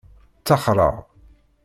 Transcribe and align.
Ttaxreɣ. 0.39 0.95